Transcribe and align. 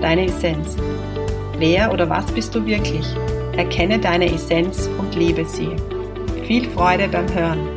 deine 0.00 0.26
Essenz. 0.26 0.76
Wer 1.58 1.92
oder 1.92 2.08
was 2.08 2.26
bist 2.32 2.54
du 2.54 2.64
wirklich? 2.66 3.06
Erkenne 3.56 3.98
deine 3.98 4.32
Essenz 4.32 4.88
und 4.98 5.14
lebe 5.14 5.44
sie. 5.44 5.70
Viel 6.46 6.68
Freude 6.70 7.08
beim 7.08 7.32
Hören. 7.32 7.76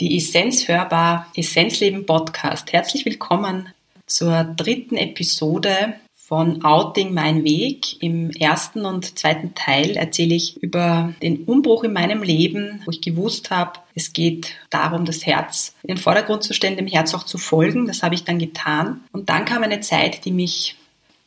Die 0.00 0.18
Essenz 0.18 0.68
hörbar 0.68 1.26
Essenzleben 1.34 2.04
Podcast. 2.04 2.72
Herzlich 2.72 3.04
willkommen 3.04 3.72
zur 4.06 4.44
dritten 4.44 4.96
Episode 4.96 5.94
von 6.26 6.64
Outing 6.64 7.14
Mein 7.14 7.44
Weg. 7.44 8.02
Im 8.02 8.30
ersten 8.30 8.84
und 8.84 9.16
zweiten 9.16 9.54
Teil 9.54 9.96
erzähle 9.96 10.34
ich 10.34 10.60
über 10.60 11.14
den 11.22 11.44
Umbruch 11.44 11.84
in 11.84 11.92
meinem 11.92 12.24
Leben, 12.24 12.82
wo 12.84 12.90
ich 12.90 13.00
gewusst 13.00 13.50
habe, 13.50 13.78
es 13.94 14.12
geht 14.12 14.56
darum, 14.70 15.04
das 15.04 15.24
Herz 15.24 15.76
in 15.84 15.88
den 15.94 15.98
Vordergrund 15.98 16.42
zu 16.42 16.52
stellen, 16.52 16.76
dem 16.76 16.88
Herz 16.88 17.14
auch 17.14 17.22
zu 17.22 17.38
folgen. 17.38 17.86
Das 17.86 18.02
habe 18.02 18.16
ich 18.16 18.24
dann 18.24 18.40
getan. 18.40 19.02
Und 19.12 19.28
dann 19.28 19.44
kam 19.44 19.62
eine 19.62 19.80
Zeit, 19.80 20.24
die 20.24 20.32
mich 20.32 20.74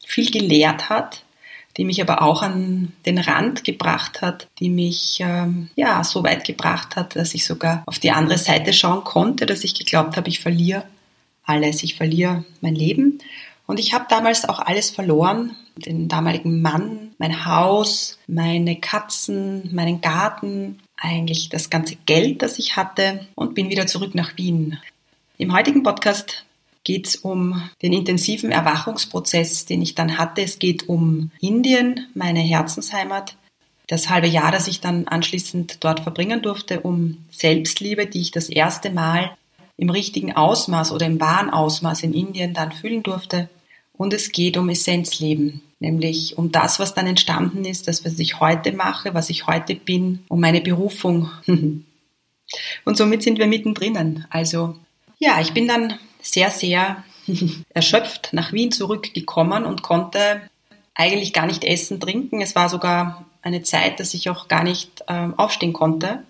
viel 0.05 0.29
gelehrt 0.31 0.89
hat, 0.89 1.23
die 1.77 1.85
mich 1.85 2.01
aber 2.01 2.21
auch 2.21 2.41
an 2.41 2.91
den 3.05 3.19
Rand 3.19 3.63
gebracht 3.63 4.21
hat, 4.21 4.47
die 4.59 4.69
mich 4.69 5.19
ähm, 5.21 5.69
ja 5.77 6.03
so 6.03 6.23
weit 6.23 6.43
gebracht 6.43 6.97
hat, 6.97 7.15
dass 7.15 7.33
ich 7.33 7.45
sogar 7.45 7.83
auf 7.85 7.99
die 7.99 8.11
andere 8.11 8.37
Seite 8.37 8.73
schauen 8.73 9.05
konnte, 9.05 9.45
dass 9.45 9.63
ich 9.63 9.75
geglaubt 9.75 10.17
habe, 10.17 10.27
ich 10.27 10.41
verliere 10.41 10.83
alles, 11.45 11.83
ich 11.83 11.95
verliere 11.95 12.43
mein 12.59 12.75
Leben. 12.75 13.19
Und 13.69 13.79
ich 13.79 13.93
habe 13.93 14.07
damals 14.09 14.49
auch 14.49 14.57
alles 14.57 14.89
verloren, 14.89 15.55
den 15.75 16.07
damaligen 16.07 16.59
Mann, 16.63 17.11
mein 17.19 17.45
Haus, 17.45 18.17
meine 18.25 18.79
Katzen, 18.79 19.69
meinen 19.75 20.01
Garten, 20.01 20.79
eigentlich 20.97 21.49
das 21.49 21.69
ganze 21.69 21.95
Geld, 22.07 22.41
das 22.41 22.57
ich 22.57 22.77
hatte 22.77 23.27
und 23.35 23.53
bin 23.53 23.69
wieder 23.69 23.85
zurück 23.85 24.15
nach 24.15 24.35
Wien. 24.37 24.79
Im 25.37 25.53
heutigen 25.53 25.83
Podcast 25.83 26.47
geht 26.83 27.09
es 27.09 27.15
um 27.17 27.61
den 27.83 27.93
intensiven 27.93 28.51
Erwachungsprozess, 28.51 29.67
den 29.67 29.83
ich 29.83 29.93
dann 29.93 30.17
hatte. 30.17 30.41
Es 30.41 30.57
geht 30.57 30.89
um 30.89 31.29
Indien, 31.39 32.07
meine 32.15 32.39
Herzensheimat, 32.39 33.35
das 33.85 34.09
halbe 34.09 34.25
Jahr, 34.25 34.51
das 34.51 34.67
ich 34.67 34.81
dann 34.81 35.07
anschließend 35.07 35.83
dort 35.83 35.99
verbringen 35.99 36.41
durfte, 36.41 36.79
um 36.79 37.23
Selbstliebe, 37.29 38.07
die 38.07 38.21
ich 38.21 38.31
das 38.31 38.49
erste 38.49 38.89
Mal 38.89 39.37
im 39.77 39.91
richtigen 39.91 40.35
Ausmaß 40.35 40.91
oder 40.91 41.05
im 41.05 41.21
wahren 41.21 41.51
Ausmaß 41.51 42.01
in 42.01 42.15
Indien 42.15 42.55
dann 42.55 42.71
fühlen 42.71 43.03
durfte. 43.03 43.47
Und 43.99 44.13
es 44.13 44.31
geht 44.31 44.55
um 44.55 44.69
Essenzleben, 44.69 45.61
nämlich 45.81 46.37
um 46.37 46.53
das, 46.53 46.79
was 46.79 46.93
dann 46.93 47.05
entstanden 47.05 47.65
ist, 47.65 47.89
das, 47.89 48.05
was 48.05 48.17
ich 48.17 48.39
heute 48.39 48.71
mache, 48.71 49.13
was 49.13 49.29
ich 49.29 49.45
heute 49.45 49.75
bin, 49.75 50.23
um 50.29 50.39
meine 50.39 50.61
Berufung. 50.61 51.29
Und 52.85 52.95
somit 52.95 53.23
sind 53.23 53.39
wir 53.39 53.45
mittendrin. 53.45 54.23
Also 54.29 54.77
ja, 55.17 55.41
ich 55.41 55.53
bin 55.53 55.67
dann 55.67 55.99
sehr, 56.21 56.49
sehr 56.49 57.03
erschöpft 57.73 58.29
nach 58.31 58.53
Wien 58.53 58.71
zurückgekommen 58.71 59.65
und 59.65 59.83
konnte 59.83 60.43
eigentlich 60.95 61.33
gar 61.33 61.45
nicht 61.45 61.65
essen, 61.65 61.99
trinken. 61.99 62.41
Es 62.41 62.55
war 62.55 62.69
sogar 62.69 63.25
eine 63.41 63.63
Zeit, 63.63 63.99
dass 63.99 64.13
ich 64.13 64.29
auch 64.29 64.47
gar 64.47 64.63
nicht 64.63 65.03
ähm, 65.09 65.37
aufstehen 65.37 65.73
konnte. 65.73 66.23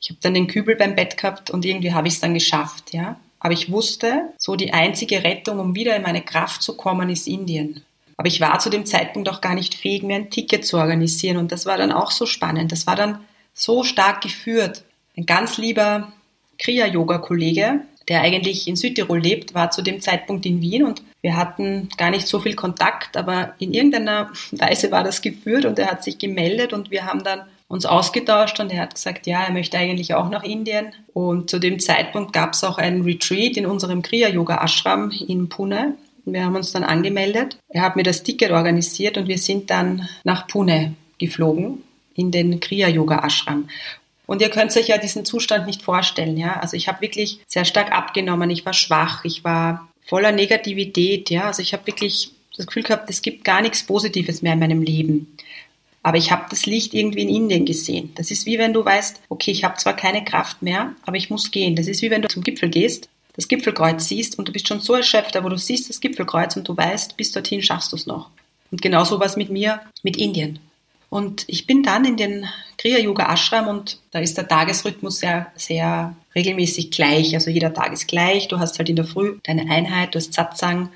Ich 0.00 0.10
habe 0.10 0.20
dann 0.22 0.34
den 0.34 0.46
Kübel 0.46 0.76
beim 0.76 0.94
Bett 0.94 1.16
gehabt 1.16 1.50
und 1.50 1.64
irgendwie 1.64 1.92
habe 1.92 2.06
ich 2.06 2.14
es 2.14 2.20
dann 2.20 2.32
geschafft, 2.32 2.94
ja. 2.94 3.18
Aber 3.40 3.52
ich 3.52 3.70
wusste, 3.70 4.30
so 4.36 4.56
die 4.56 4.72
einzige 4.72 5.22
Rettung, 5.22 5.58
um 5.58 5.74
wieder 5.74 5.96
in 5.96 6.02
meine 6.02 6.22
Kraft 6.22 6.62
zu 6.62 6.76
kommen, 6.76 7.08
ist 7.08 7.28
Indien. 7.28 7.82
Aber 8.16 8.26
ich 8.26 8.40
war 8.40 8.58
zu 8.58 8.68
dem 8.68 8.84
Zeitpunkt 8.84 9.28
auch 9.28 9.40
gar 9.40 9.54
nicht 9.54 9.74
fähig, 9.74 10.02
mir 10.02 10.16
ein 10.16 10.30
Ticket 10.30 10.66
zu 10.66 10.76
organisieren. 10.76 11.36
Und 11.36 11.52
das 11.52 11.66
war 11.66 11.78
dann 11.78 11.92
auch 11.92 12.10
so 12.10 12.26
spannend. 12.26 12.72
Das 12.72 12.86
war 12.86 12.96
dann 12.96 13.20
so 13.54 13.84
stark 13.84 14.22
geführt. 14.22 14.82
Ein 15.16 15.26
ganz 15.26 15.56
lieber 15.56 16.12
Kriya-Yoga-Kollege, 16.58 17.80
der 18.08 18.22
eigentlich 18.22 18.66
in 18.66 18.76
Südtirol 18.76 19.20
lebt, 19.20 19.54
war 19.54 19.70
zu 19.70 19.82
dem 19.82 20.00
Zeitpunkt 20.00 20.46
in 20.46 20.60
Wien 20.60 20.84
und 20.84 21.02
wir 21.20 21.36
hatten 21.36 21.88
gar 21.96 22.10
nicht 22.10 22.26
so 22.26 22.40
viel 22.40 22.54
Kontakt, 22.54 23.16
aber 23.16 23.54
in 23.58 23.74
irgendeiner 23.74 24.32
Weise 24.52 24.90
war 24.90 25.04
das 25.04 25.22
geführt 25.22 25.64
und 25.64 25.78
er 25.78 25.90
hat 25.90 26.04
sich 26.04 26.18
gemeldet 26.18 26.72
und 26.72 26.90
wir 26.90 27.04
haben 27.04 27.22
dann 27.22 27.42
uns 27.68 27.84
ausgetauscht 27.84 28.58
und 28.60 28.72
er 28.72 28.80
hat 28.80 28.94
gesagt, 28.94 29.26
ja, 29.26 29.44
er 29.44 29.52
möchte 29.52 29.78
eigentlich 29.78 30.14
auch 30.14 30.30
nach 30.30 30.42
Indien. 30.42 30.92
Und 31.12 31.50
zu 31.50 31.58
dem 31.58 31.78
Zeitpunkt 31.78 32.32
gab 32.32 32.54
es 32.54 32.64
auch 32.64 32.78
einen 32.78 33.02
Retreat 33.02 33.56
in 33.56 33.66
unserem 33.66 34.02
Kriya-Yoga-Ashram 34.02 35.10
in 35.28 35.48
Pune. 35.48 35.94
Wir 36.24 36.44
haben 36.44 36.56
uns 36.56 36.72
dann 36.72 36.84
angemeldet. 36.84 37.58
Er 37.68 37.82
hat 37.82 37.96
mir 37.96 38.02
das 38.02 38.22
Ticket 38.22 38.50
organisiert 38.50 39.18
und 39.18 39.28
wir 39.28 39.38
sind 39.38 39.70
dann 39.70 40.08
nach 40.24 40.46
Pune 40.46 40.94
geflogen 41.18 41.82
in 42.14 42.30
den 42.30 42.58
Kriya-Yoga-Ashram. 42.58 43.68
Und 44.26 44.42
ihr 44.42 44.50
könnt 44.50 44.76
euch 44.76 44.88
ja 44.88 44.98
diesen 44.98 45.24
Zustand 45.24 45.66
nicht 45.66 45.82
vorstellen, 45.82 46.36
ja. 46.36 46.60
Also 46.60 46.76
ich 46.76 46.88
habe 46.88 47.00
wirklich 47.00 47.40
sehr 47.46 47.64
stark 47.64 47.92
abgenommen. 47.92 48.50
Ich 48.50 48.66
war 48.66 48.74
schwach. 48.74 49.24
Ich 49.24 49.42
war 49.42 49.88
voller 50.04 50.32
Negativität, 50.32 51.30
ja. 51.30 51.44
Also 51.44 51.62
ich 51.62 51.72
habe 51.72 51.86
wirklich 51.86 52.32
das 52.56 52.66
Gefühl 52.66 52.82
gehabt, 52.82 53.08
es 53.08 53.22
gibt 53.22 53.44
gar 53.44 53.62
nichts 53.62 53.84
Positives 53.84 54.42
mehr 54.42 54.54
in 54.54 54.58
meinem 54.58 54.82
Leben. 54.82 55.34
Aber 56.02 56.16
ich 56.16 56.30
habe 56.30 56.46
das 56.50 56.66
Licht 56.66 56.94
irgendwie 56.94 57.22
in 57.22 57.28
Indien 57.28 57.64
gesehen. 57.64 58.12
Das 58.14 58.30
ist 58.30 58.46
wie 58.46 58.58
wenn 58.58 58.72
du 58.72 58.84
weißt, 58.84 59.20
okay, 59.28 59.50
ich 59.50 59.64
habe 59.64 59.76
zwar 59.76 59.94
keine 59.94 60.24
Kraft 60.24 60.62
mehr, 60.62 60.94
aber 61.04 61.16
ich 61.16 61.30
muss 61.30 61.50
gehen. 61.50 61.76
Das 61.76 61.86
ist 61.86 62.02
wie 62.02 62.10
wenn 62.10 62.22
du 62.22 62.28
zum 62.28 62.42
Gipfel 62.42 62.68
gehst, 62.68 63.08
das 63.34 63.46
Gipfelkreuz 63.46 64.08
siehst 64.08 64.38
und 64.38 64.48
du 64.48 64.52
bist 64.52 64.66
schon 64.66 64.80
so 64.80 64.94
erschöpft, 64.94 65.36
aber 65.36 65.48
du 65.48 65.56
siehst 65.56 65.88
das 65.88 66.00
Gipfelkreuz 66.00 66.56
und 66.56 66.68
du 66.68 66.76
weißt, 66.76 67.16
bis 67.16 67.30
dorthin 67.30 67.62
schaffst 67.62 67.92
du 67.92 67.96
es 67.96 68.06
noch. 68.06 68.30
Und 68.70 68.82
genauso 68.82 69.20
war 69.20 69.26
es 69.26 69.36
mit 69.36 69.48
mir, 69.48 69.80
mit 70.02 70.16
Indien. 70.16 70.58
Und 71.10 71.44
ich 71.46 71.66
bin 71.66 71.82
dann 71.82 72.04
in 72.04 72.16
den 72.16 72.46
Kriya 72.76 72.98
Yoga 72.98 73.32
Ashram 73.32 73.66
und 73.66 74.00
da 74.10 74.18
ist 74.18 74.36
der 74.36 74.46
Tagesrhythmus 74.46 75.20
sehr, 75.20 75.52
sehr 75.54 76.14
regelmäßig 76.34 76.90
gleich. 76.90 77.34
Also 77.34 77.50
jeder 77.50 77.72
Tag 77.72 77.92
ist 77.92 78.08
gleich. 78.08 78.48
Du 78.48 78.58
hast 78.58 78.78
halt 78.78 78.88
in 78.88 78.96
der 78.96 79.06
Früh 79.06 79.38
deine 79.44 79.70
Einheit, 79.70 80.14
du 80.14 80.18
hast 80.18 80.34
Satsang, 80.34 80.90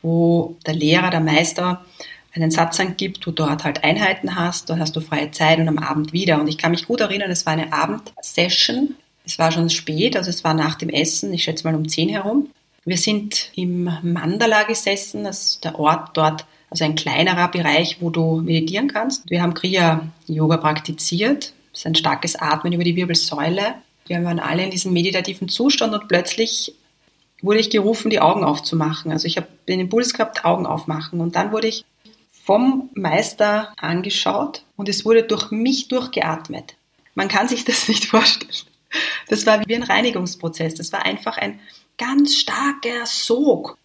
wo 0.00 0.56
der 0.66 0.74
Lehrer, 0.74 1.10
der 1.10 1.20
Meister 1.20 1.84
einen 2.34 2.50
Satzang 2.50 2.96
gibt, 2.96 3.26
du 3.26 3.30
dort 3.30 3.64
halt 3.64 3.84
Einheiten 3.84 4.36
hast, 4.36 4.70
dann 4.70 4.80
hast 4.80 4.96
du 4.96 5.00
freie 5.00 5.30
Zeit 5.30 5.58
und 5.58 5.68
am 5.68 5.78
Abend 5.78 6.12
wieder. 6.12 6.40
Und 6.40 6.48
ich 6.48 6.58
kann 6.58 6.70
mich 6.70 6.86
gut 6.86 7.00
erinnern, 7.00 7.30
es 7.30 7.44
war 7.46 7.52
eine 7.52 7.72
Abendsession. 7.72 8.94
Es 9.24 9.38
war 9.38 9.52
schon 9.52 9.70
spät, 9.70 10.16
also 10.16 10.30
es 10.30 10.42
war 10.42 10.54
nach 10.54 10.74
dem 10.74 10.88
Essen, 10.88 11.32
ich 11.32 11.44
schätze 11.44 11.64
mal 11.64 11.76
um 11.76 11.88
10 11.88 12.08
herum. 12.08 12.48
Wir 12.84 12.96
sind 12.96 13.50
im 13.54 13.84
Mandala 14.02 14.64
gesessen, 14.64 15.24
das 15.24 15.44
ist 15.44 15.64
der 15.64 15.78
Ort 15.78 16.16
dort, 16.16 16.44
also 16.70 16.84
ein 16.84 16.96
kleinerer 16.96 17.48
Bereich, 17.48 17.98
wo 18.00 18.10
du 18.10 18.40
meditieren 18.40 18.88
kannst. 18.88 19.30
Wir 19.30 19.42
haben 19.42 19.54
Kriya-Yoga 19.54 20.56
praktiziert. 20.56 21.52
Das 21.70 21.80
ist 21.80 21.86
ein 21.86 21.94
starkes 21.94 22.34
Atmen 22.34 22.72
über 22.72 22.82
die 22.82 22.96
Wirbelsäule. 22.96 23.74
Wir 24.06 24.24
waren 24.24 24.40
alle 24.40 24.64
in 24.64 24.70
diesem 24.70 24.92
meditativen 24.92 25.48
Zustand 25.48 25.94
und 25.94 26.08
plötzlich 26.08 26.74
wurde 27.40 27.60
ich 27.60 27.70
gerufen, 27.70 28.10
die 28.10 28.20
Augen 28.20 28.42
aufzumachen. 28.42 29.12
Also 29.12 29.26
ich 29.26 29.36
habe 29.36 29.48
den 29.68 29.80
Impuls 29.80 30.14
gehabt, 30.14 30.44
Augen 30.44 30.66
aufmachen. 30.66 31.20
Und 31.20 31.36
dann 31.36 31.52
wurde 31.52 31.68
ich 31.68 31.84
vom 32.44 32.90
Meister 32.94 33.72
angeschaut 33.76 34.64
und 34.76 34.88
es 34.88 35.04
wurde 35.04 35.22
durch 35.22 35.50
mich 35.50 35.88
durchgeatmet. 35.88 36.74
Man 37.14 37.28
kann 37.28 37.48
sich 37.48 37.64
das 37.64 37.88
nicht 37.88 38.06
vorstellen. 38.06 38.50
Das 39.28 39.46
war 39.46 39.66
wie 39.66 39.74
ein 39.74 39.82
Reinigungsprozess. 39.82 40.74
Das 40.74 40.92
war 40.92 41.04
einfach 41.04 41.38
ein 41.38 41.60
ganz 41.96 42.36
starker 42.36 43.06
Sog. 43.06 43.78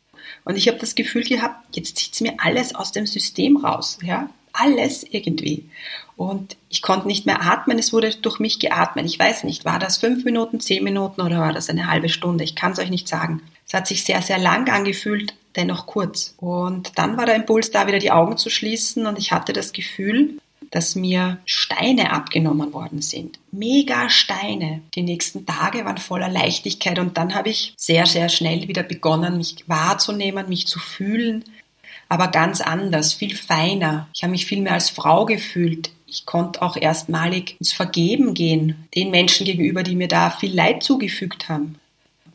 Und 0.44 0.58
ich 0.58 0.68
habe 0.68 0.78
das 0.78 0.96
Gefühl 0.96 1.24
gehabt, 1.24 1.76
jetzt 1.76 1.98
zieht 1.98 2.14
es 2.14 2.22
mir 2.22 2.34
alles 2.40 2.76
aus 2.76 2.92
dem 2.92 3.06
System 3.06 3.58
raus. 3.58 4.00
Ja? 4.02 4.30
Alles 4.54 5.04
irgendwie. 5.04 5.70
Und 6.16 6.58
ich 6.70 6.82
konnte 6.82 7.08
nicht 7.08 7.26
mehr 7.26 7.44
atmen, 7.44 7.78
es 7.78 7.94
wurde 7.94 8.10
durch 8.10 8.40
mich 8.40 8.60
geatmet. 8.60 9.06
Ich 9.06 9.20
weiß 9.20 9.44
nicht, 9.44 9.66
war 9.66 9.78
das 9.78 9.98
fünf 9.98 10.26
Minuten, 10.26 10.60
zehn 10.60 10.84
Minuten 10.84 11.22
oder 11.22 11.40
war 11.40 11.54
das 11.54 11.70
eine 11.70 11.88
halbe 11.88 12.10
Stunde? 12.10 12.44
Ich 12.44 12.56
kann 12.56 12.72
es 12.72 12.80
euch 12.80 12.90
nicht 12.90 13.08
sagen. 13.08 13.44
Es 13.68 13.74
hat 13.74 13.88
sich 13.88 14.04
sehr, 14.04 14.22
sehr 14.22 14.40
lang 14.40 14.68
angefühlt, 14.70 15.36
dennoch 15.56 15.86
kurz. 15.86 16.36
Und 16.38 16.98
dann 16.98 17.18
war 17.18 17.26
der 17.26 17.36
Impuls 17.36 17.72
da, 17.72 17.88
wieder 17.88 18.00
die 18.00 18.12
Augen 18.12 18.38
zu 18.38 18.50
schließen 18.50 19.06
und 19.06 19.18
ich 19.18 19.32
hatte 19.32 19.54
das 19.54 19.74
Gefühl, 19.74 20.38
dass 20.72 20.96
mir 20.96 21.38
Steine 21.46 22.12
abgenommen 22.12 22.74
worden 22.74 23.02
sind. 23.02 23.40
Mega 23.52 24.10
Steine. 24.10 24.82
Die 24.96 25.02
nächsten 25.02 25.46
Tage 25.46 25.86
waren 25.86 25.98
voller 25.98 26.30
Leichtigkeit 26.30 27.00
und 27.00 27.18
dann 27.18 27.36
habe 27.36 27.50
ich 27.50 27.74
sehr, 27.78 28.06
sehr 28.06 28.30
schnell 28.30 28.68
wieder 28.68 28.84
begonnen, 28.84 29.38
mich 29.38 29.56
wahrzunehmen, 29.68 30.50
mich 30.50 30.68
zu 30.68 30.80
fühlen. 30.80 31.44
aber 32.10 32.30
ganz 32.30 32.62
anders, 32.62 33.14
viel 33.14 33.36
feiner. 33.36 34.08
Ich 34.14 34.24
habe 34.24 34.32
mich 34.32 34.46
viel 34.46 34.62
mehr 34.62 34.74
als 34.74 34.90
Frau 34.90 35.26
gefühlt. 35.26 35.92
Ich 36.06 36.26
konnte 36.26 36.62
auch 36.62 36.78
erstmalig 36.78 37.58
ins 37.60 37.74
Vergeben 37.74 38.34
gehen, 38.34 38.88
den 38.96 39.12
Menschen 39.12 39.46
gegenüber, 39.46 39.84
die 39.84 39.96
mir 39.96 40.08
da 40.08 40.30
viel 40.30 40.56
Leid 40.56 40.84
zugefügt 40.84 41.50
haben. 41.50 41.76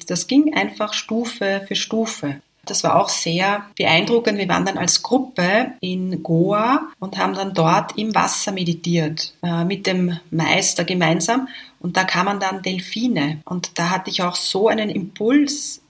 Das 0.06 0.26
ging 0.26 0.54
einfach 0.54 0.92
Stufe 0.92 1.64
für 1.66 1.74
Stufe. 1.74 2.42
Das 2.64 2.84
war 2.84 3.00
auch 3.00 3.08
sehr 3.08 3.66
beeindruckend. 3.76 4.38
Wir 4.38 4.48
waren 4.48 4.64
dann 4.64 4.78
als 4.78 5.02
Gruppe 5.02 5.72
in 5.80 6.22
Goa 6.22 6.88
und 7.00 7.18
haben 7.18 7.34
dann 7.34 7.54
dort 7.54 7.98
im 7.98 8.14
Wasser 8.14 8.52
meditiert, 8.52 9.34
äh, 9.42 9.64
mit 9.64 9.86
dem 9.86 10.18
Meister 10.30 10.84
gemeinsam. 10.84 11.48
Und 11.80 11.96
da 11.96 12.04
kamen 12.04 12.38
dann 12.38 12.62
Delfine. 12.62 13.40
Und 13.44 13.78
da 13.78 13.90
hatte 13.90 14.10
ich 14.10 14.22
auch 14.22 14.36
so 14.36 14.68
einen 14.68 14.90
Impuls, 14.90 15.80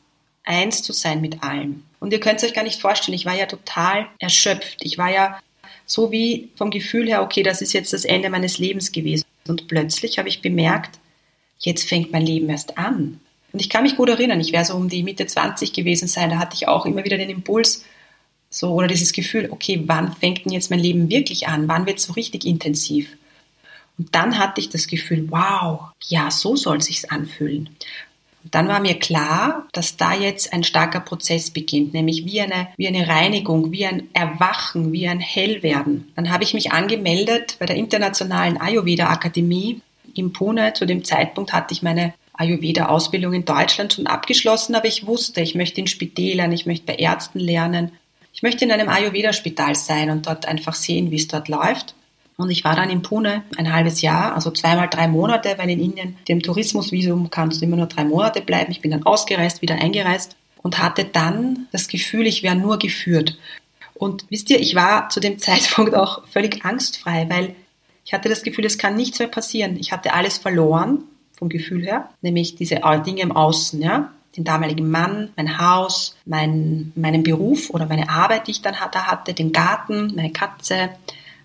eins 0.44 0.82
zu 0.82 0.92
sein 0.92 1.20
mit 1.20 1.42
allem. 1.42 1.84
Und 2.00 2.12
ihr 2.12 2.20
könnt 2.20 2.38
es 2.38 2.44
euch 2.44 2.54
gar 2.54 2.64
nicht 2.64 2.80
vorstellen, 2.80 3.14
ich 3.14 3.26
war 3.26 3.34
ja 3.34 3.46
total 3.46 4.06
erschöpft. 4.18 4.78
Ich 4.80 4.98
war 4.98 5.10
ja 5.10 5.38
so 5.86 6.10
wie 6.10 6.50
vom 6.56 6.70
Gefühl 6.70 7.06
her, 7.06 7.22
okay, 7.22 7.42
das 7.42 7.60
ist 7.60 7.74
jetzt 7.74 7.92
das 7.92 8.04
Ende 8.04 8.30
meines 8.30 8.58
Lebens 8.58 8.92
gewesen. 8.92 9.26
Und 9.46 9.68
plötzlich 9.68 10.18
habe 10.18 10.28
ich 10.28 10.40
bemerkt, 10.40 10.98
jetzt 11.58 11.88
fängt 11.88 12.12
mein 12.12 12.24
Leben 12.24 12.48
erst 12.48 12.78
an. 12.78 13.20
Und 13.52 13.60
ich 13.60 13.68
kann 13.68 13.82
mich 13.82 13.96
gut 13.96 14.08
erinnern, 14.08 14.40
ich 14.40 14.52
wäre 14.52 14.64
so 14.64 14.74
um 14.74 14.88
die 14.88 15.02
Mitte 15.02 15.26
20 15.26 15.72
gewesen 15.72 16.08
sein, 16.08 16.30
da 16.30 16.38
hatte 16.38 16.54
ich 16.54 16.68
auch 16.68 16.86
immer 16.86 17.04
wieder 17.04 17.18
den 17.18 17.30
Impuls, 17.30 17.84
so, 18.54 18.74
oder 18.74 18.86
dieses 18.86 19.12
Gefühl, 19.12 19.48
okay, 19.50 19.82
wann 19.86 20.12
fängt 20.12 20.44
denn 20.44 20.52
jetzt 20.52 20.70
mein 20.70 20.78
Leben 20.78 21.08
wirklich 21.08 21.48
an? 21.48 21.68
Wann 21.68 21.86
wird 21.86 21.98
es 21.98 22.04
so 22.04 22.12
richtig 22.12 22.44
intensiv? 22.44 23.08
Und 23.98 24.14
dann 24.14 24.38
hatte 24.38 24.60
ich 24.60 24.68
das 24.68 24.86
Gefühl, 24.86 25.26
wow, 25.30 25.90
ja, 26.06 26.30
so 26.30 26.54
soll 26.54 26.82
sich 26.82 27.10
anfühlen. 27.10 27.70
Und 28.44 28.54
dann 28.54 28.68
war 28.68 28.80
mir 28.80 28.98
klar, 28.98 29.68
dass 29.72 29.96
da 29.96 30.14
jetzt 30.14 30.52
ein 30.52 30.64
starker 30.64 31.00
Prozess 31.00 31.50
beginnt, 31.50 31.94
nämlich 31.94 32.26
wie 32.26 32.40
eine, 32.40 32.68
wie 32.76 32.88
eine 32.88 33.06
Reinigung, 33.06 33.70
wie 33.72 33.86
ein 33.86 34.08
Erwachen, 34.12 34.92
wie 34.92 35.08
ein 35.08 35.20
Hellwerden. 35.20 36.12
Dann 36.16 36.30
habe 36.30 36.44
ich 36.44 36.52
mich 36.52 36.72
angemeldet 36.72 37.56
bei 37.58 37.66
der 37.66 37.76
Internationalen 37.76 38.60
Ayurveda 38.60 39.08
Akademie 39.08 39.80
in 40.14 40.32
Pune. 40.32 40.74
Zu 40.74 40.86
dem 40.86 41.04
Zeitpunkt 41.04 41.52
hatte 41.52 41.72
ich 41.72 41.82
meine 41.82 42.12
Ayurveda-Ausbildung 42.34 43.34
in 43.34 43.44
Deutschland 43.44 43.92
schon 43.92 44.06
abgeschlossen, 44.06 44.74
aber 44.74 44.86
ich 44.86 45.06
wusste, 45.06 45.40
ich 45.40 45.54
möchte 45.54 45.80
in 45.80 45.86
Spitälern, 45.86 46.52
ich 46.52 46.66
möchte 46.66 46.86
bei 46.86 46.94
Ärzten 46.94 47.38
lernen. 47.38 47.92
Ich 48.32 48.42
möchte 48.42 48.64
in 48.64 48.72
einem 48.72 48.88
Ayurveda-Spital 48.88 49.74
sein 49.74 50.10
und 50.10 50.26
dort 50.26 50.46
einfach 50.46 50.74
sehen, 50.74 51.10
wie 51.10 51.16
es 51.16 51.28
dort 51.28 51.48
läuft. 51.48 51.94
Und 52.38 52.50
ich 52.50 52.64
war 52.64 52.74
dann 52.74 52.90
in 52.90 53.02
Pune 53.02 53.42
ein 53.56 53.72
halbes 53.72 54.00
Jahr, 54.00 54.34
also 54.34 54.50
zweimal 54.50 54.88
drei 54.88 55.06
Monate, 55.06 55.54
weil 55.58 55.70
in 55.70 55.80
Indien 55.80 56.16
dem 56.28 56.42
Tourismusvisum 56.42 57.30
kannst 57.30 57.60
du 57.60 57.66
immer 57.66 57.76
nur 57.76 57.86
drei 57.86 58.04
Monate 58.04 58.40
bleiben. 58.40 58.72
Ich 58.72 58.80
bin 58.80 58.90
dann 58.90 59.04
ausgereist, 59.04 59.60
wieder 59.60 59.74
eingereist 59.74 60.34
und 60.62 60.78
hatte 60.78 61.04
dann 61.04 61.68
das 61.72 61.88
Gefühl, 61.88 62.26
ich 62.26 62.42
wäre 62.42 62.56
nur 62.56 62.78
geführt. 62.78 63.36
Und 63.94 64.24
wisst 64.30 64.48
ihr, 64.50 64.58
ich 64.58 64.74
war 64.74 65.10
zu 65.10 65.20
dem 65.20 65.38
Zeitpunkt 65.38 65.94
auch 65.94 66.26
völlig 66.28 66.64
angstfrei, 66.64 67.26
weil 67.28 67.54
ich 68.04 68.14
hatte 68.14 68.30
das 68.30 68.42
Gefühl, 68.42 68.64
es 68.64 68.78
kann 68.78 68.96
nichts 68.96 69.18
mehr 69.18 69.28
passieren. 69.28 69.76
Ich 69.78 69.92
hatte 69.92 70.14
alles 70.14 70.38
verloren 70.38 71.04
vom 71.42 71.48
Gefühl 71.48 71.84
her, 71.84 72.08
nämlich 72.20 72.54
diese 72.54 72.80
Dinge 73.04 73.22
im 73.22 73.32
Außen, 73.32 73.82
ja, 73.82 74.12
den 74.36 74.44
damaligen 74.44 74.88
Mann, 74.88 75.30
mein 75.36 75.58
Haus, 75.58 76.16
mein, 76.24 76.92
meinen 76.94 77.24
Beruf 77.24 77.68
oder 77.70 77.86
meine 77.86 78.08
Arbeit, 78.08 78.46
die 78.46 78.52
ich 78.52 78.62
dann 78.62 78.76
da 78.92 79.06
hatte, 79.06 79.34
den 79.34 79.50
Garten, 79.50 80.12
meine 80.14 80.30
Katze, 80.30 80.90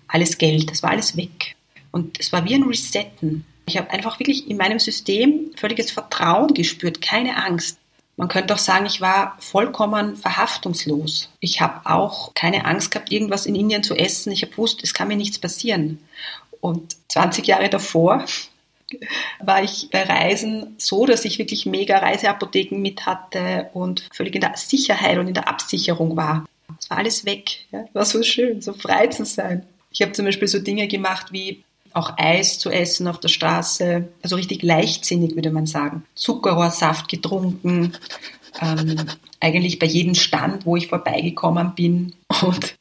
alles 0.06 0.38
Geld, 0.38 0.70
das 0.70 0.84
war 0.84 0.90
alles 0.90 1.16
weg. 1.16 1.56
Und 1.90 2.20
es 2.20 2.32
war 2.32 2.44
wie 2.44 2.54
ein 2.54 2.62
Resetten. 2.62 3.44
Ich 3.66 3.76
habe 3.76 3.90
einfach 3.90 4.20
wirklich 4.20 4.48
in 4.48 4.56
meinem 4.56 4.78
System 4.78 5.50
völliges 5.56 5.90
Vertrauen 5.90 6.54
gespürt, 6.54 7.02
keine 7.02 7.44
Angst. 7.44 7.78
Man 8.16 8.28
könnte 8.28 8.54
auch 8.54 8.58
sagen, 8.58 8.86
ich 8.86 9.00
war 9.00 9.36
vollkommen 9.40 10.16
verhaftungslos. 10.16 11.28
Ich 11.40 11.60
habe 11.60 11.80
auch 11.84 12.34
keine 12.34 12.64
Angst 12.66 12.92
gehabt, 12.92 13.10
irgendwas 13.10 13.46
in 13.46 13.56
Indien 13.56 13.82
zu 13.82 13.96
essen. 13.96 14.30
Ich 14.30 14.42
habe 14.42 14.52
gewusst, 14.52 14.80
es 14.84 14.94
kann 14.94 15.08
mir 15.08 15.16
nichts 15.16 15.40
passieren. 15.40 15.98
Und 16.60 16.96
20 17.08 17.46
Jahre 17.46 17.68
davor 17.68 18.24
war 19.40 19.62
ich 19.62 19.88
bei 19.90 20.02
Reisen 20.02 20.74
so, 20.78 21.06
dass 21.06 21.24
ich 21.24 21.38
wirklich 21.38 21.66
mega 21.66 21.98
Reiseapotheken 21.98 22.80
mit 22.80 23.06
hatte 23.06 23.70
und 23.74 24.08
völlig 24.12 24.34
in 24.34 24.40
der 24.40 24.56
Sicherheit 24.56 25.18
und 25.18 25.28
in 25.28 25.34
der 25.34 25.48
Absicherung 25.48 26.16
war. 26.16 26.46
Es 26.78 26.90
war 26.90 26.98
alles 26.98 27.24
weg. 27.24 27.66
Ja? 27.70 27.84
War 27.92 28.04
so 28.04 28.22
schön, 28.22 28.60
so 28.60 28.72
frei 28.72 29.08
zu 29.08 29.24
sein. 29.24 29.66
Ich 29.90 30.02
habe 30.02 30.12
zum 30.12 30.24
Beispiel 30.24 30.48
so 30.48 30.58
Dinge 30.58 30.88
gemacht 30.88 31.32
wie 31.32 31.62
auch 31.94 32.12
Eis 32.16 32.58
zu 32.58 32.70
essen 32.70 33.08
auf 33.08 33.18
der 33.20 33.28
Straße, 33.28 34.08
also 34.22 34.36
richtig 34.36 34.62
leichtsinnig 34.62 35.34
würde 35.34 35.50
man 35.50 35.66
sagen. 35.66 36.04
Zuckerrohrsaft 36.14 37.08
getrunken, 37.08 37.94
ähm, 38.60 39.06
eigentlich 39.40 39.78
bei 39.78 39.86
jedem 39.86 40.14
Stand, 40.14 40.66
wo 40.66 40.76
ich 40.76 40.88
vorbeigekommen 40.88 41.74
bin. 41.74 42.14
Und 42.42 42.76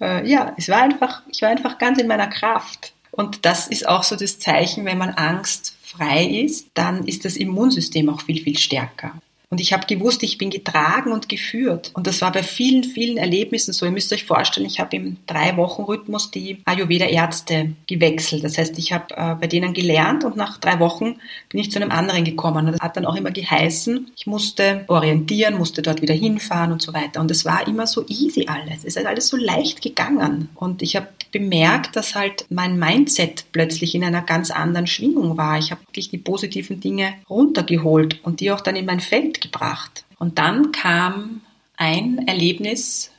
äh, 0.00 0.28
ja, 0.28 0.54
es 0.56 0.68
war 0.68 0.82
einfach, 0.82 1.22
ich 1.30 1.42
war 1.42 1.50
einfach 1.50 1.78
ganz 1.78 2.00
in 2.00 2.06
meiner 2.06 2.26
Kraft. 2.26 2.93
Und 3.16 3.44
das 3.44 3.68
ist 3.68 3.88
auch 3.88 4.02
so 4.02 4.16
das 4.16 4.38
Zeichen, 4.38 4.84
wenn 4.84 4.98
man 4.98 5.10
angstfrei 5.10 6.24
ist, 6.24 6.68
dann 6.74 7.06
ist 7.06 7.24
das 7.24 7.36
Immunsystem 7.36 8.08
auch 8.08 8.22
viel, 8.22 8.42
viel 8.42 8.58
stärker. 8.58 9.12
Und 9.54 9.60
ich 9.60 9.72
habe 9.72 9.86
gewusst, 9.86 10.24
ich 10.24 10.36
bin 10.36 10.50
getragen 10.50 11.12
und 11.12 11.28
geführt. 11.28 11.92
Und 11.94 12.08
das 12.08 12.20
war 12.22 12.32
bei 12.32 12.42
vielen, 12.42 12.82
vielen 12.82 13.18
Erlebnissen 13.18 13.72
so. 13.72 13.86
Ihr 13.86 13.92
müsst 13.92 14.12
euch 14.12 14.24
vorstellen, 14.24 14.66
ich 14.66 14.80
habe 14.80 14.96
im 14.96 15.16
Drei-Wochen-Rhythmus 15.28 16.32
die 16.32 16.58
Ayurveda-Ärzte 16.64 17.70
gewechselt. 17.86 18.42
Das 18.42 18.58
heißt, 18.58 18.76
ich 18.78 18.92
habe 18.92 19.14
äh, 19.16 19.36
bei 19.36 19.46
denen 19.46 19.72
gelernt 19.72 20.24
und 20.24 20.34
nach 20.34 20.58
drei 20.58 20.80
Wochen 20.80 21.20
bin 21.50 21.60
ich 21.60 21.70
zu 21.70 21.80
einem 21.80 21.92
anderen 21.92 22.24
gekommen. 22.24 22.66
Und 22.66 22.72
das 22.72 22.80
hat 22.80 22.96
dann 22.96 23.06
auch 23.06 23.14
immer 23.14 23.30
geheißen, 23.30 24.10
ich 24.16 24.26
musste 24.26 24.86
orientieren, 24.88 25.56
musste 25.56 25.82
dort 25.82 26.02
wieder 26.02 26.14
hinfahren 26.14 26.72
und 26.72 26.82
so 26.82 26.92
weiter. 26.92 27.20
Und 27.20 27.30
es 27.30 27.44
war 27.44 27.68
immer 27.68 27.86
so 27.86 28.04
easy 28.08 28.48
alles. 28.48 28.78
Es 28.78 28.96
ist 28.96 29.06
alles 29.06 29.28
so 29.28 29.36
leicht 29.36 29.82
gegangen. 29.82 30.48
Und 30.56 30.82
ich 30.82 30.96
habe 30.96 31.06
bemerkt, 31.34 31.96
dass 31.96 32.14
halt 32.14 32.46
mein 32.48 32.78
Mindset 32.78 33.46
plötzlich 33.50 33.96
in 33.96 34.04
einer 34.04 34.22
ganz 34.22 34.52
anderen 34.52 34.86
Schwingung 34.86 35.36
war. 35.36 35.58
Ich 35.58 35.72
habe 35.72 35.82
wirklich 35.88 36.08
die 36.08 36.18
positiven 36.18 36.78
Dinge 36.78 37.12
runtergeholt 37.28 38.24
und 38.24 38.38
die 38.38 38.52
auch 38.52 38.60
dann 38.60 38.76
in 38.76 38.86
mein 38.86 39.00
Feld 39.00 39.40
gebracht. 39.40 40.04
Und 40.16 40.38
dann 40.38 40.70
kam 40.70 41.40
ein 41.76 42.28
Erlebnis, 42.28 43.10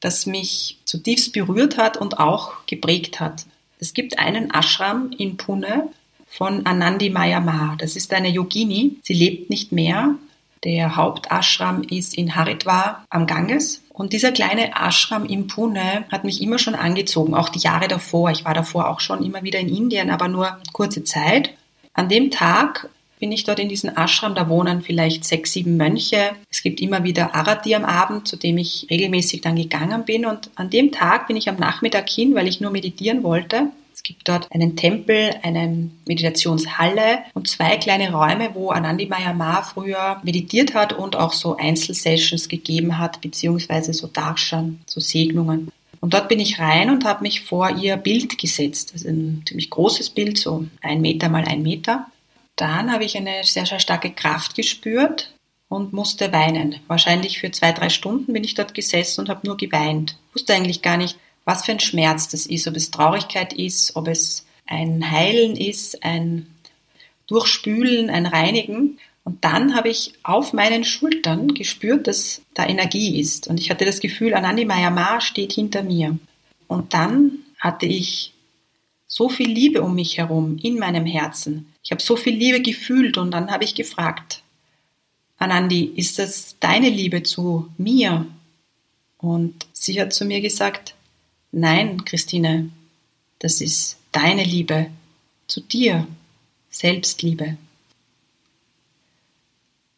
das 0.00 0.24
mich 0.24 0.78
zutiefst 0.86 1.34
berührt 1.34 1.76
hat 1.76 1.98
und 1.98 2.18
auch 2.18 2.64
geprägt 2.64 3.20
hat. 3.20 3.44
Es 3.78 3.92
gibt 3.92 4.18
einen 4.18 4.50
Ashram 4.50 5.10
in 5.18 5.36
Pune 5.36 5.90
von 6.26 6.64
Anandi 6.64 7.10
Mayama. 7.10 7.76
Das 7.78 7.94
ist 7.94 8.14
eine 8.14 8.30
Yogini. 8.30 8.96
Sie 9.02 9.12
lebt 9.12 9.50
nicht 9.50 9.70
mehr. 9.70 10.14
Der 10.64 10.96
Hauptashram 10.96 11.82
ist 11.82 12.14
in 12.14 12.34
Haridwar 12.34 13.04
am 13.10 13.26
Ganges. 13.26 13.82
Und 13.90 14.12
dieser 14.12 14.32
kleine 14.32 14.72
Ashram 14.74 15.24
in 15.26 15.46
Pune 15.46 16.04
hat 16.10 16.24
mich 16.24 16.42
immer 16.42 16.58
schon 16.58 16.74
angezogen, 16.74 17.34
auch 17.34 17.48
die 17.48 17.60
Jahre 17.60 17.86
davor. 17.86 18.30
Ich 18.30 18.44
war 18.44 18.54
davor 18.54 18.88
auch 18.88 19.00
schon 19.00 19.24
immer 19.24 19.42
wieder 19.42 19.60
in 19.60 19.68
Indien, 19.68 20.10
aber 20.10 20.28
nur 20.28 20.58
kurze 20.72 21.04
Zeit. 21.04 21.50
An 21.92 22.08
dem 22.08 22.30
Tag 22.30 22.88
bin 23.20 23.30
ich 23.30 23.44
dort 23.44 23.60
in 23.60 23.68
diesem 23.68 23.90
Ashram, 23.96 24.34
da 24.34 24.48
wohnen 24.48 24.82
vielleicht 24.82 25.24
sechs, 25.24 25.52
sieben 25.52 25.76
Mönche. 25.76 26.32
Es 26.50 26.62
gibt 26.62 26.80
immer 26.80 27.04
wieder 27.04 27.34
Arati 27.34 27.74
am 27.74 27.84
Abend, 27.84 28.26
zu 28.26 28.36
dem 28.36 28.58
ich 28.58 28.86
regelmäßig 28.90 29.42
dann 29.42 29.56
gegangen 29.56 30.04
bin. 30.04 30.26
Und 30.26 30.50
an 30.56 30.70
dem 30.70 30.90
Tag 30.90 31.28
bin 31.28 31.36
ich 31.36 31.48
am 31.48 31.56
Nachmittag 31.56 32.08
hin, 32.08 32.34
weil 32.34 32.48
ich 32.48 32.60
nur 32.60 32.70
meditieren 32.70 33.22
wollte. 33.22 33.68
Gibt 34.04 34.28
dort 34.28 34.52
einen 34.52 34.76
Tempel, 34.76 35.34
eine 35.42 35.90
Meditationshalle 36.06 37.20
und 37.32 37.48
zwei 37.48 37.78
kleine 37.78 38.12
Räume, 38.12 38.50
wo 38.54 38.68
Anandi 38.68 39.06
Mayama 39.06 39.62
früher 39.62 40.20
meditiert 40.22 40.74
hat 40.74 40.92
und 40.92 41.16
auch 41.16 41.32
so 41.32 41.56
Einzelsessions 41.56 42.48
gegeben 42.48 42.98
hat, 42.98 43.22
beziehungsweise 43.22 43.94
so 43.94 44.06
Darshan, 44.06 44.80
so 44.86 45.00
Segnungen. 45.00 45.72
Und 46.00 46.12
dort 46.12 46.28
bin 46.28 46.38
ich 46.38 46.58
rein 46.58 46.90
und 46.90 47.06
habe 47.06 47.22
mich 47.22 47.40
vor 47.40 47.70
ihr 47.70 47.96
Bild 47.96 48.36
gesetzt. 48.36 48.92
Das 48.92 49.02
ist 49.02 49.08
ein 49.08 49.42
ziemlich 49.48 49.70
großes 49.70 50.10
Bild, 50.10 50.36
so 50.36 50.66
ein 50.82 51.00
Meter 51.00 51.30
mal 51.30 51.44
ein 51.48 51.62
Meter. 51.62 52.06
Dann 52.56 52.92
habe 52.92 53.04
ich 53.04 53.16
eine 53.16 53.42
sehr, 53.42 53.64
sehr 53.64 53.80
starke 53.80 54.10
Kraft 54.10 54.54
gespürt 54.54 55.32
und 55.68 55.94
musste 55.94 56.30
weinen. 56.30 56.76
Wahrscheinlich 56.88 57.40
für 57.40 57.50
zwei, 57.52 57.72
drei 57.72 57.88
Stunden 57.88 58.34
bin 58.34 58.44
ich 58.44 58.52
dort 58.52 58.74
gesessen 58.74 59.22
und 59.22 59.28
habe 59.30 59.46
nur 59.46 59.56
geweint. 59.56 60.18
Wusste 60.34 60.52
eigentlich 60.52 60.82
gar 60.82 60.98
nicht, 60.98 61.16
was 61.44 61.64
für 61.64 61.72
ein 61.72 61.80
Schmerz 61.80 62.28
das 62.28 62.46
ist, 62.46 62.66
ob 62.66 62.76
es 62.76 62.90
Traurigkeit 62.90 63.52
ist, 63.52 63.96
ob 63.96 64.08
es 64.08 64.46
ein 64.66 65.10
Heilen 65.10 65.56
ist, 65.56 66.02
ein 66.02 66.46
Durchspülen, 67.26 68.10
ein 68.10 68.26
Reinigen. 68.26 68.98
Und 69.24 69.44
dann 69.44 69.74
habe 69.74 69.88
ich 69.88 70.12
auf 70.22 70.52
meinen 70.52 70.84
Schultern 70.84 71.48
gespürt, 71.48 72.06
dass 72.06 72.42
da 72.54 72.66
Energie 72.66 73.18
ist. 73.20 73.48
Und 73.48 73.58
ich 73.58 73.70
hatte 73.70 73.84
das 73.84 74.00
Gefühl, 74.00 74.34
Anandi 74.34 74.64
Mayama 74.64 75.20
steht 75.20 75.52
hinter 75.52 75.82
mir. 75.82 76.18
Und 76.66 76.92
dann 76.94 77.38
hatte 77.58 77.86
ich 77.86 78.32
so 79.06 79.28
viel 79.28 79.48
Liebe 79.48 79.82
um 79.82 79.94
mich 79.94 80.18
herum, 80.18 80.58
in 80.62 80.78
meinem 80.78 81.06
Herzen. 81.06 81.72
Ich 81.82 81.92
habe 81.92 82.02
so 82.02 82.16
viel 82.16 82.34
Liebe 82.34 82.60
gefühlt 82.60 83.16
und 83.16 83.30
dann 83.30 83.50
habe 83.50 83.64
ich 83.64 83.74
gefragt, 83.74 84.42
Anandi, 85.38 85.84
ist 85.96 86.18
das 86.18 86.56
deine 86.58 86.88
Liebe 86.88 87.22
zu 87.22 87.68
mir? 87.76 88.26
Und 89.18 89.66
sie 89.72 90.00
hat 90.00 90.12
zu 90.12 90.24
mir 90.24 90.40
gesagt, 90.40 90.94
nein, 91.54 92.04
Christine, 92.04 92.70
das 93.38 93.60
ist 93.60 93.96
deine 94.12 94.44
Liebe 94.44 94.86
zu 95.46 95.60
dir, 95.60 96.06
Selbstliebe. 96.70 97.56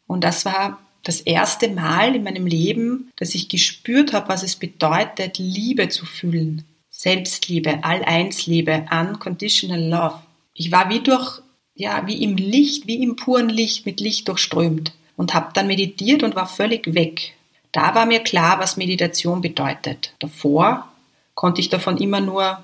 Und 0.05 0.23
das 0.23 0.45
war 0.45 0.79
das 1.03 1.21
erste 1.21 1.69
Mal 1.69 2.15
in 2.15 2.23
meinem 2.23 2.45
Leben, 2.45 3.11
dass 3.15 3.35
ich 3.35 3.49
gespürt 3.49 4.13
habe, 4.13 4.29
was 4.29 4.43
es 4.43 4.55
bedeutet, 4.55 5.37
Liebe 5.37 5.89
zu 5.89 6.05
fühlen. 6.05 6.65
Selbstliebe, 6.89 7.83
All-Eins-Liebe, 7.83 8.87
Unconditional 8.91 9.81
Love. 9.81 10.19
Ich 10.53 10.71
war 10.71 10.89
wie 10.89 10.99
durch, 10.99 11.41
ja, 11.75 12.05
wie 12.07 12.23
im 12.23 12.35
Licht, 12.35 12.87
wie 12.87 13.03
im 13.03 13.15
puren 13.15 13.49
Licht, 13.49 13.85
mit 13.85 13.99
Licht 13.99 14.27
durchströmt 14.27 14.93
und 15.15 15.33
habe 15.33 15.51
dann 15.53 15.67
meditiert 15.67 16.23
und 16.23 16.35
war 16.35 16.47
völlig 16.47 16.93
weg. 16.93 17.33
Da 17.71 17.93
war 17.93 18.05
mir 18.05 18.19
klar, 18.19 18.59
was 18.59 18.77
Meditation 18.77 19.41
bedeutet. 19.41 20.13
Davor 20.19 20.91
konnte 21.37 21.61
ich 21.61 21.69
davon 21.69 21.97
immer 21.97 22.19
nur 22.19 22.63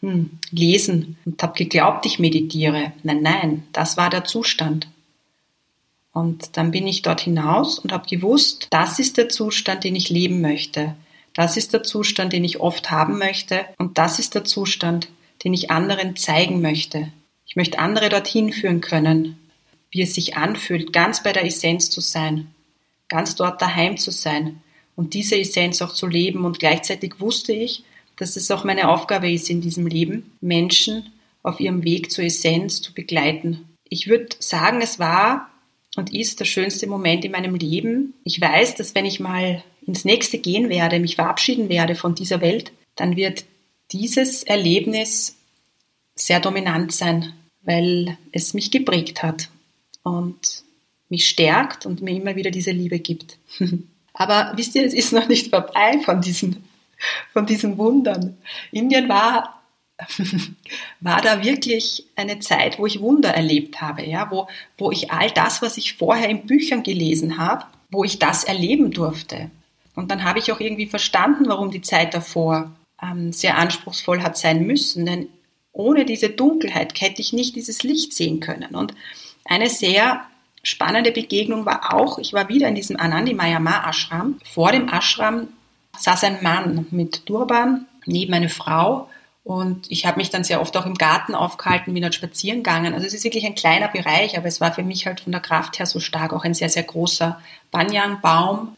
hm, 0.00 0.38
lesen 0.50 1.16
und 1.24 1.42
habe 1.42 1.54
geglaubt, 1.54 2.04
ich 2.04 2.18
meditiere. 2.18 2.92
Nein, 3.02 3.22
nein, 3.22 3.62
das 3.72 3.96
war 3.96 4.10
der 4.10 4.24
Zustand. 4.24 4.86
Und 6.12 6.58
dann 6.58 6.72
bin 6.72 6.86
ich 6.86 7.00
dort 7.00 7.22
hinaus 7.22 7.78
und 7.78 7.92
habe 7.92 8.06
gewusst, 8.06 8.68
das 8.70 8.98
ist 8.98 9.16
der 9.16 9.30
Zustand, 9.30 9.82
den 9.82 9.96
ich 9.96 10.10
leben 10.10 10.42
möchte. 10.42 10.94
Das 11.32 11.56
ist 11.56 11.72
der 11.72 11.82
Zustand, 11.82 12.34
den 12.34 12.44
ich 12.44 12.60
oft 12.60 12.90
haben 12.90 13.16
möchte. 13.16 13.64
Und 13.78 13.96
das 13.96 14.18
ist 14.18 14.34
der 14.34 14.44
Zustand, 14.44 15.08
den 15.42 15.54
ich 15.54 15.70
anderen 15.70 16.16
zeigen 16.16 16.60
möchte. 16.60 17.10
Ich 17.46 17.56
möchte 17.56 17.78
andere 17.78 18.10
dorthin 18.10 18.52
führen 18.52 18.82
können, 18.82 19.38
wie 19.90 20.02
es 20.02 20.14
sich 20.14 20.36
anfühlt, 20.36 20.92
ganz 20.92 21.22
bei 21.22 21.32
der 21.32 21.46
Essenz 21.46 21.88
zu 21.88 22.02
sein, 22.02 22.48
ganz 23.08 23.36
dort 23.36 23.62
daheim 23.62 23.96
zu 23.96 24.10
sein 24.10 24.60
und 24.96 25.14
diese 25.14 25.38
Essenz 25.38 25.80
auch 25.82 25.92
zu 25.92 26.06
leben. 26.06 26.44
Und 26.44 26.58
gleichzeitig 26.58 27.20
wusste 27.20 27.52
ich, 27.52 27.84
dass 28.16 28.36
es 28.36 28.50
auch 28.50 28.64
meine 28.64 28.88
Aufgabe 28.88 29.30
ist 29.30 29.48
in 29.50 29.60
diesem 29.60 29.86
Leben, 29.86 30.32
Menschen 30.40 31.12
auf 31.42 31.60
ihrem 31.60 31.84
Weg 31.84 32.10
zur 32.10 32.24
Essenz 32.24 32.80
zu 32.82 32.92
begleiten. 32.92 33.68
Ich 33.88 34.08
würde 34.08 34.28
sagen, 34.40 34.80
es 34.80 34.98
war 34.98 35.50
und 35.96 36.12
ist 36.12 36.40
der 36.40 36.44
schönste 36.44 36.86
Moment 36.86 37.24
in 37.24 37.32
meinem 37.32 37.54
Leben. 37.54 38.14
Ich 38.24 38.40
weiß, 38.40 38.74
dass 38.74 38.94
wenn 38.94 39.04
ich 39.04 39.20
mal 39.20 39.62
ins 39.86 40.04
nächste 40.04 40.38
gehen 40.38 40.68
werde, 40.68 40.98
mich 40.98 41.14
verabschieden 41.14 41.68
werde 41.68 41.94
von 41.94 42.14
dieser 42.14 42.40
Welt, 42.40 42.72
dann 42.96 43.16
wird 43.16 43.44
dieses 43.92 44.42
Erlebnis 44.42 45.36
sehr 46.16 46.40
dominant 46.40 46.92
sein, 46.92 47.34
weil 47.62 48.18
es 48.32 48.54
mich 48.54 48.70
geprägt 48.70 49.22
hat 49.22 49.50
und 50.02 50.64
mich 51.08 51.28
stärkt 51.28 51.86
und 51.86 52.02
mir 52.02 52.16
immer 52.16 52.34
wieder 52.34 52.50
diese 52.50 52.72
Liebe 52.72 52.98
gibt. 52.98 53.38
Aber 54.18 54.52
wisst 54.56 54.74
ihr, 54.74 54.84
es 54.84 54.94
ist 54.94 55.12
noch 55.12 55.28
nicht 55.28 55.50
vorbei 55.50 56.00
von 56.04 56.20
diesen, 56.20 56.64
von 57.32 57.46
diesen 57.46 57.76
Wundern. 57.78 58.36
Indien 58.72 59.08
war 59.08 59.52
war 61.00 61.22
da 61.22 61.42
wirklich 61.42 62.04
eine 62.16 62.38
Zeit, 62.38 62.78
wo 62.78 62.86
ich 62.86 63.00
Wunder 63.00 63.30
erlebt 63.30 63.80
habe, 63.80 64.04
ja, 64.04 64.30
wo, 64.30 64.46
wo 64.76 64.90
ich 64.90 65.10
all 65.10 65.30
das, 65.30 65.62
was 65.62 65.78
ich 65.78 65.94
vorher 65.94 66.28
in 66.28 66.46
Büchern 66.46 66.82
gelesen 66.82 67.38
habe, 67.38 67.64
wo 67.90 68.04
ich 68.04 68.18
das 68.18 68.44
erleben 68.44 68.90
durfte. 68.90 69.50
Und 69.94 70.10
dann 70.10 70.24
habe 70.24 70.38
ich 70.38 70.52
auch 70.52 70.60
irgendwie 70.60 70.86
verstanden, 70.86 71.48
warum 71.48 71.70
die 71.70 71.80
Zeit 71.80 72.12
davor 72.12 72.72
ähm, 73.02 73.32
sehr 73.32 73.56
anspruchsvoll 73.56 74.22
hat 74.22 74.36
sein 74.36 74.66
müssen, 74.66 75.06
denn 75.06 75.28
ohne 75.72 76.04
diese 76.04 76.30
Dunkelheit 76.30 77.00
hätte 77.00 77.22
ich 77.22 77.32
nicht 77.32 77.56
dieses 77.56 77.82
Licht 77.82 78.12
sehen 78.14 78.40
können. 78.40 78.74
Und 78.74 78.94
eine 79.44 79.70
sehr 79.70 80.26
spannende 80.66 81.12
Begegnung 81.12 81.64
war 81.64 81.94
auch, 81.94 82.18
ich 82.18 82.32
war 82.32 82.48
wieder 82.48 82.68
in 82.68 82.74
diesem 82.74 82.98
Anandi 82.98 83.34
Mayama 83.34 83.88
Ashram. 83.88 84.40
Vor 84.44 84.72
dem 84.72 84.88
Ashram 84.88 85.48
saß 85.96 86.24
ein 86.24 86.42
Mann 86.42 86.86
mit 86.90 87.24
Turban 87.26 87.86
neben 88.04 88.34
eine 88.34 88.48
Frau 88.48 89.08
und 89.44 89.90
ich 89.90 90.06
habe 90.06 90.16
mich 90.16 90.30
dann 90.30 90.42
sehr 90.42 90.60
oft 90.60 90.76
auch 90.76 90.86
im 90.86 90.94
Garten 90.94 91.36
aufgehalten, 91.36 91.94
bin 91.94 92.02
dort 92.02 92.16
spazieren 92.16 92.64
gegangen. 92.64 92.94
Also 92.94 93.06
es 93.06 93.14
ist 93.14 93.22
wirklich 93.22 93.46
ein 93.46 93.54
kleiner 93.54 93.86
Bereich, 93.86 94.36
aber 94.36 94.46
es 94.48 94.60
war 94.60 94.72
für 94.72 94.82
mich 94.82 95.06
halt 95.06 95.20
von 95.20 95.30
der 95.30 95.40
Kraft 95.40 95.78
her 95.78 95.86
so 95.86 96.00
stark, 96.00 96.32
auch 96.32 96.44
ein 96.44 96.54
sehr, 96.54 96.68
sehr 96.68 96.82
großer 96.82 97.40
Banyan-Baum. 97.70 98.76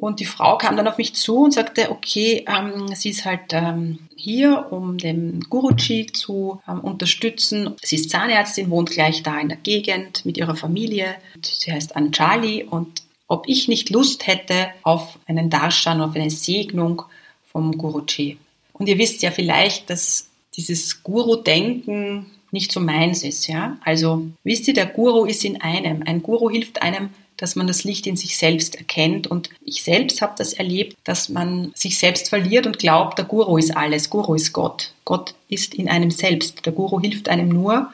Und 0.00 0.20
die 0.20 0.26
Frau 0.26 0.56
kam 0.58 0.76
dann 0.76 0.86
auf 0.86 0.98
mich 0.98 1.14
zu 1.14 1.44
und 1.44 1.52
sagte, 1.52 1.90
okay, 1.90 2.44
ähm, 2.46 2.94
sie 2.94 3.10
ist 3.10 3.24
halt 3.24 3.52
ähm, 3.52 3.98
hier, 4.14 4.68
um 4.70 4.96
den 4.96 5.40
Guruji 5.50 6.06
zu 6.06 6.60
ähm, 6.68 6.80
unterstützen. 6.80 7.74
Sie 7.82 7.96
ist 7.96 8.10
Zahnärztin, 8.10 8.70
wohnt 8.70 8.90
gleich 8.90 9.24
da 9.24 9.38
in 9.40 9.48
der 9.48 9.58
Gegend 9.58 10.24
mit 10.24 10.36
ihrer 10.36 10.54
Familie. 10.54 11.16
Sie 11.42 11.72
heißt 11.72 11.96
Anjali 11.96 12.62
und 12.62 13.02
ob 13.26 13.48
ich 13.48 13.66
nicht 13.66 13.90
Lust 13.90 14.26
hätte 14.26 14.68
auf 14.84 15.18
einen 15.26 15.50
Darshan, 15.50 16.00
auf 16.00 16.14
eine 16.14 16.30
Segnung 16.30 17.02
vom 17.50 17.76
Guruji. 17.76 18.38
Und 18.72 18.88
ihr 18.88 18.98
wisst 18.98 19.22
ja 19.22 19.32
vielleicht, 19.32 19.90
dass 19.90 20.28
dieses 20.56 21.02
Guru-Denken 21.02 22.26
nicht 22.52 22.72
so 22.72 22.80
meins 22.80 23.24
ist, 23.24 23.48
ja. 23.48 23.76
Also, 23.84 24.26
wisst 24.44 24.68
ihr, 24.68 24.74
der 24.74 24.86
Guru 24.86 25.24
ist 25.24 25.44
in 25.44 25.60
einem. 25.60 26.02
Ein 26.04 26.22
Guru 26.22 26.48
hilft 26.48 26.80
einem, 26.80 27.10
dass 27.38 27.56
man 27.56 27.66
das 27.66 27.84
Licht 27.84 28.06
in 28.06 28.16
sich 28.16 28.36
selbst 28.36 28.76
erkennt. 28.76 29.26
Und 29.26 29.48
ich 29.64 29.82
selbst 29.82 30.20
habe 30.20 30.34
das 30.36 30.52
erlebt, 30.52 30.96
dass 31.04 31.30
man 31.30 31.72
sich 31.74 31.98
selbst 31.98 32.28
verliert 32.28 32.66
und 32.66 32.78
glaubt, 32.78 33.18
der 33.18 33.24
Guru 33.24 33.56
ist 33.56 33.76
alles. 33.76 34.10
Guru 34.10 34.34
ist 34.34 34.52
Gott. 34.52 34.92
Gott 35.06 35.34
ist 35.48 35.74
in 35.74 35.88
einem 35.88 36.10
selbst. 36.10 36.66
Der 36.66 36.72
Guru 36.72 37.00
hilft 37.00 37.28
einem 37.28 37.48
nur, 37.48 37.90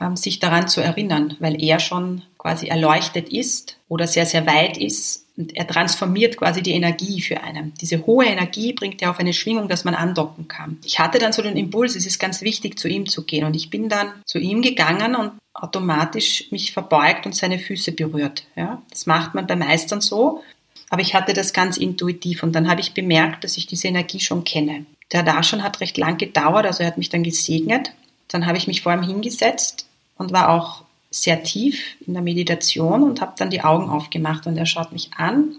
ähm, 0.00 0.16
sich 0.16 0.38
daran 0.38 0.68
zu 0.68 0.80
erinnern, 0.80 1.36
weil 1.40 1.62
er 1.62 1.80
schon 1.80 2.22
quasi 2.38 2.68
erleuchtet 2.68 3.28
ist 3.28 3.76
oder 3.88 4.06
sehr, 4.06 4.26
sehr 4.26 4.46
weit 4.46 4.78
ist 4.78 5.24
und 5.36 5.56
er 5.56 5.66
transformiert 5.66 6.36
quasi 6.36 6.62
die 6.62 6.72
Energie 6.72 7.20
für 7.20 7.42
einen. 7.42 7.74
Diese 7.80 8.06
hohe 8.06 8.24
Energie 8.24 8.72
bringt 8.72 9.02
er 9.02 9.10
auf 9.10 9.18
eine 9.18 9.32
Schwingung, 9.32 9.68
dass 9.68 9.84
man 9.84 9.94
andocken 9.94 10.46
kann. 10.46 10.78
Ich 10.84 11.00
hatte 11.00 11.18
dann 11.18 11.32
so 11.32 11.42
den 11.42 11.56
Impuls, 11.56 11.96
es 11.96 12.06
ist 12.06 12.20
ganz 12.20 12.42
wichtig, 12.42 12.78
zu 12.78 12.88
ihm 12.88 13.06
zu 13.06 13.24
gehen. 13.24 13.44
Und 13.44 13.56
ich 13.56 13.68
bin 13.68 13.88
dann 13.88 14.12
zu 14.24 14.38
ihm 14.38 14.62
gegangen 14.62 15.16
und 15.16 15.32
automatisch 15.54 16.50
mich 16.50 16.72
verbeugt 16.72 17.26
und 17.26 17.34
seine 17.34 17.58
Füße 17.58 17.92
berührt. 17.92 18.44
Ja, 18.56 18.82
das 18.90 19.06
macht 19.06 19.34
man 19.34 19.46
bei 19.46 19.56
Meistern 19.56 20.00
so. 20.00 20.42
Aber 20.90 21.00
ich 21.00 21.14
hatte 21.14 21.32
das 21.32 21.52
ganz 21.52 21.76
intuitiv 21.76 22.42
und 22.42 22.52
dann 22.52 22.68
habe 22.68 22.80
ich 22.80 22.92
bemerkt, 22.92 23.44
dass 23.44 23.56
ich 23.56 23.66
diese 23.66 23.88
Energie 23.88 24.20
schon 24.20 24.44
kenne. 24.44 24.84
Der 25.12 25.22
da 25.22 25.42
schon 25.42 25.62
hat 25.62 25.80
recht 25.80 25.96
lang 25.96 26.18
gedauert, 26.18 26.66
also 26.66 26.82
er 26.82 26.88
hat 26.88 26.98
mich 26.98 27.08
dann 27.08 27.22
gesegnet. 27.22 27.92
Dann 28.28 28.46
habe 28.46 28.58
ich 28.58 28.66
mich 28.66 28.82
vor 28.82 28.92
ihm 28.92 29.02
hingesetzt 29.02 29.86
und 30.16 30.32
war 30.32 30.50
auch 30.50 30.82
sehr 31.10 31.42
tief 31.42 31.96
in 32.06 32.14
der 32.14 32.22
Meditation 32.22 33.02
und 33.04 33.20
habe 33.20 33.34
dann 33.38 33.50
die 33.50 33.62
Augen 33.62 33.88
aufgemacht 33.88 34.46
und 34.46 34.56
er 34.56 34.66
schaut 34.66 34.92
mich 34.92 35.10
an, 35.16 35.56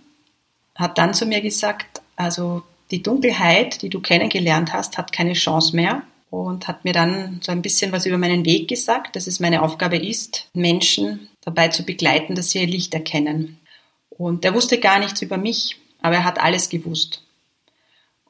hat 0.75 0.98
dann 0.98 1.14
zu 1.14 1.25
mir 1.25 1.42
gesagt, 1.42 2.02
also 2.18 2.64
die 2.92 3.02
Dunkelheit, 3.02 3.82
die 3.82 3.90
du 3.90 4.02
kennengelernt 4.02 4.74
hast, 4.74 4.98
hat 4.98 5.14
keine 5.14 5.34
Chance 5.34 5.75
mehr 5.75 6.04
und 6.29 6.67
hat 6.67 6.84
mir 6.84 6.94
dann 6.94 7.39
so 7.44 7.51
ein 7.51 7.62
bisschen 7.62 7.91
was 7.91 8.05
über 8.05 8.17
meinen 8.17 8.46
Weg 8.46 8.67
gesagt, 8.67 9.15
dass 9.15 9.27
es 9.27 9.39
meine 9.39 9.62
Aufgabe 9.62 9.98
ist, 9.98 10.50
Menschen 10.53 11.29
dabei 11.41 11.70
zu 11.70 11.84
begleiten, 11.84 12.36
dass 12.36 12.51
sie 12.51 12.62
ihr 12.62 12.67
Licht 12.67 12.94
erkennen. 12.94 13.60
Und 14.10 14.46
er 14.46 14.53
wusste 14.53 14.79
gar 14.79 15.00
nichts 15.00 15.22
über 15.22 15.38
mich, 15.38 15.77
aber 16.01 16.15
er 16.15 16.24
hat 16.24 16.39
alles 16.39 16.70
gewusst. 16.70 17.24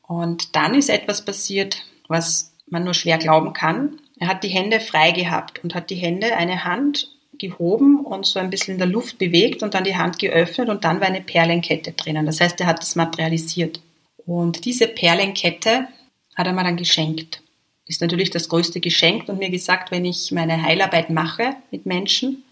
Und 0.07 0.55
dann 0.55 0.75
ist 0.75 0.89
etwas 0.89 1.25
passiert, 1.25 1.85
was 2.07 2.53
man 2.67 2.83
nur 2.83 2.93
schwer 2.93 3.17
glauben 3.17 3.53
kann. 3.53 3.99
Er 4.19 4.27
hat 4.27 4.43
die 4.43 4.49
Hände 4.49 4.79
frei 4.79 5.11
gehabt 5.11 5.63
und 5.63 5.75
hat 5.75 5.89
die 5.89 5.95
Hände, 5.95 6.35
eine 6.35 6.63
Hand 6.63 7.11
gehoben 7.37 7.99
und 7.99 8.25
so 8.25 8.39
ein 8.39 8.49
bisschen 8.49 8.73
in 8.73 8.79
der 8.79 8.87
Luft 8.87 9.17
bewegt 9.17 9.61
und 9.61 9.73
dann 9.73 9.83
die 9.83 9.97
Hand 9.97 10.19
geöffnet 10.19 10.69
und 10.69 10.83
dann 10.83 11.01
war 11.01 11.07
eine 11.07 11.21
Perlenkette 11.21 11.91
drinnen. 11.91 12.25
Das 12.25 12.39
heißt, 12.39 12.59
er 12.61 12.67
hat 12.67 12.79
das 12.79 12.95
materialisiert. 12.95 13.81
Und 14.25 14.65
diese 14.65 14.87
Perlenkette 14.87 15.87
hat 16.35 16.47
er 16.47 16.53
mir 16.53 16.63
dann 16.63 16.77
geschenkt. 16.77 17.41
Ist 17.87 18.01
natürlich 18.01 18.31
das 18.31 18.49
größte 18.49 18.79
Geschenk 18.79 19.29
und 19.29 19.39
mir 19.39 19.49
gesagt, 19.49 19.91
wenn 19.91 20.05
ich 20.05 20.31
meine 20.31 20.63
Heilarbeit 20.63 21.09
mache 21.09 21.55
mit 21.71 21.85
Menschen, 21.85 22.43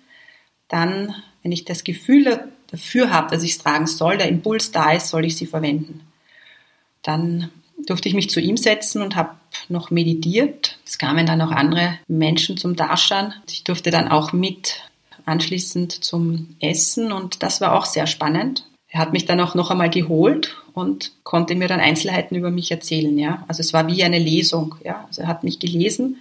dann, 0.67 1.15
wenn 1.41 1.51
ich 1.51 1.65
das 1.65 1.83
Gefühl 1.83 2.51
dafür 2.67 3.09
habe, 3.09 3.31
dass 3.31 3.43
ich 3.43 3.51
es 3.51 3.57
tragen 3.57 3.87
soll, 3.87 4.17
der 4.17 4.29
Impuls 4.29 4.71
da 4.71 4.91
ist, 4.91 5.09
soll 5.09 5.25
ich 5.25 5.35
sie 5.35 5.47
verwenden. 5.47 6.01
Dann 7.01 7.49
durfte 7.85 8.07
ich 8.07 8.15
mich 8.15 8.29
zu 8.29 8.39
ihm 8.39 8.57
setzen 8.57 9.01
und 9.01 9.15
habe 9.15 9.35
noch 9.69 9.91
meditiert. 9.91 10.79
Es 10.85 10.97
kamen 10.97 11.25
dann 11.25 11.41
auch 11.41 11.51
andere 11.51 11.99
Menschen 12.07 12.57
zum 12.57 12.75
Darshan. 12.75 13.33
Ich 13.49 13.63
durfte 13.63 13.91
dann 13.91 14.07
auch 14.07 14.33
mit 14.33 14.81
anschließend 15.25 16.03
zum 16.03 16.55
Essen 16.59 17.11
und 17.11 17.43
das 17.43 17.61
war 17.61 17.73
auch 17.73 17.85
sehr 17.85 18.07
spannend. 18.07 18.65
Er 18.93 18.99
hat 18.99 19.11
mich 19.11 19.25
dann 19.25 19.39
auch 19.39 19.55
noch 19.55 19.71
einmal 19.71 19.89
geholt 19.89 20.55
und 20.73 21.13
konnte 21.23 21.55
mir 21.55 21.67
dann 21.67 21.79
Einzelheiten 21.79 22.35
über 22.35 22.51
mich 22.51 22.69
erzählen, 22.69 23.17
ja. 23.17 23.43
Also 23.47 23.61
es 23.61 23.73
war 23.73 23.87
wie 23.87 24.03
eine 24.03 24.19
Lesung, 24.19 24.75
ja. 24.85 25.05
Also 25.07 25.23
er 25.23 25.27
hat 25.27 25.43
mich 25.43 25.57
gelesen 25.57 26.17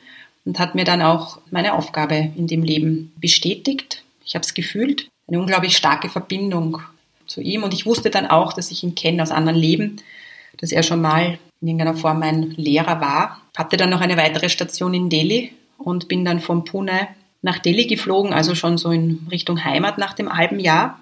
und 0.46 0.58
hat 0.58 0.74
mir 0.74 0.84
dann 0.84 1.02
auch 1.02 1.38
meine 1.50 1.74
Aufgabe 1.74 2.32
in 2.34 2.46
dem 2.46 2.62
Leben 2.62 3.12
bestätigt. 3.16 4.02
Ich 4.24 4.34
habe 4.34 4.42
es 4.42 4.54
gefühlt, 4.54 5.06
eine 5.28 5.38
unglaublich 5.38 5.76
starke 5.76 6.08
Verbindung 6.08 6.78
zu 7.26 7.42
ihm 7.42 7.62
und 7.62 7.74
ich 7.74 7.84
wusste 7.84 8.08
dann 8.08 8.26
auch, 8.26 8.54
dass 8.54 8.70
ich 8.70 8.82
ihn 8.82 8.94
kenne 8.94 9.22
aus 9.22 9.32
anderen 9.32 9.58
Leben, 9.58 9.98
dass 10.56 10.72
er 10.72 10.82
schon 10.82 11.02
mal 11.02 11.38
in 11.60 11.68
irgendeiner 11.68 11.94
Form 11.94 12.20
mein 12.20 12.52
Lehrer 12.52 13.02
war. 13.02 13.42
Hatte 13.54 13.76
dann 13.76 13.90
noch 13.90 14.00
eine 14.00 14.16
weitere 14.16 14.48
Station 14.48 14.94
in 14.94 15.10
Delhi 15.10 15.52
und 15.76 16.08
bin 16.08 16.24
dann 16.24 16.40
von 16.40 16.64
Pune 16.64 17.08
nach 17.42 17.58
Delhi 17.58 17.86
geflogen, 17.86 18.32
also 18.32 18.54
schon 18.54 18.78
so 18.78 18.90
in 18.90 19.26
Richtung 19.30 19.62
Heimat 19.62 19.98
nach 19.98 20.14
dem 20.14 20.32
halben 20.32 20.58
Jahr. 20.58 20.98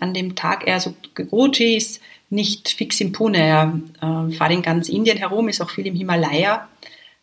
An 0.00 0.14
dem 0.14 0.34
Tag, 0.34 0.66
er 0.66 0.80
so, 0.80 0.94
Guruji 1.14 1.76
ist 1.76 2.00
nicht 2.30 2.68
fix 2.68 3.00
in 3.00 3.12
Pune, 3.12 3.38
er 3.38 3.80
äh, 4.00 4.32
fährt 4.32 4.52
in 4.52 4.62
ganz 4.62 4.88
Indien 4.88 5.18
herum, 5.18 5.48
ist 5.48 5.60
auch 5.60 5.70
viel 5.70 5.86
im 5.86 5.94
Himalaya. 5.94 6.68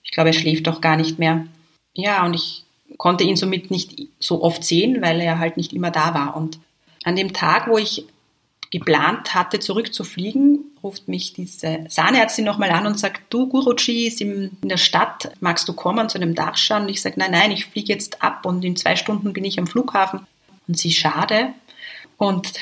Ich 0.04 0.12
glaube, 0.12 0.30
er 0.30 0.34
schläft 0.34 0.68
auch 0.68 0.82
gar 0.82 0.98
nicht 0.98 1.20
mehr. 1.20 1.46
Ja, 1.94 2.26
und 2.26 2.34
ich 2.34 2.64
konnte 2.98 3.24
ihn 3.24 3.36
somit 3.36 3.72
nicht 3.72 4.10
so 4.20 4.44
oft 4.44 4.64
sehen, 4.64 5.02
weil 5.02 5.20
er 5.22 5.40
halt 5.40 5.58
nicht 5.58 5.74
immer 5.74 5.92
da 5.92 6.14
war. 6.14 6.36
Und 6.36 6.60
an 7.04 7.16
dem 7.16 7.34
Tag, 7.34 7.68
wo 7.68 7.78
ich 7.78 8.06
geplant 8.72 9.34
hatte, 9.34 9.60
zurückzufliegen, 9.60 10.60
ruft 10.84 11.08
mich 11.08 11.34
diese 11.34 11.86
Zahnärztin 11.88 12.46
nochmal 12.46 12.72
an 12.72 12.86
und 12.86 13.00
sagt, 13.00 13.22
du, 13.30 13.48
Guruji 13.48 14.08
ist 14.08 14.22
in 14.22 14.58
der 14.64 14.78
Stadt, 14.78 15.32
magst 15.40 15.68
du 15.68 15.74
kommen 15.74 16.10
zu 16.10 16.18
einem 16.18 16.36
Darshan? 16.36 16.84
Und 16.84 16.90
ich 16.90 17.02
sage, 17.02 17.16
nein, 17.18 17.32
nein, 17.32 17.52
ich 17.52 17.66
fliege 17.66 17.94
jetzt 17.94 18.22
ab 18.22 18.46
und 18.46 18.64
in 18.66 18.76
zwei 18.76 18.96
Stunden 18.96 19.34
bin 19.34 19.46
ich 19.46 19.60
am 19.60 19.68
Flughafen. 19.68 20.28
Und 20.68 20.78
sie, 20.78 20.92
schade. 20.92 21.54
Und 22.18 22.54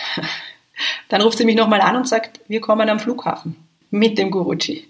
dann 1.10 1.22
ruft 1.22 1.38
sie 1.38 1.46
mich 1.46 1.56
nochmal 1.56 1.82
an 1.82 1.96
und 1.96 2.08
sagt, 2.08 2.40
wir 2.48 2.62
kommen 2.62 2.90
am 2.90 3.00
Flughafen 3.00 3.56
mit 3.90 4.18
dem 4.18 4.32
Guruji. 4.32 4.88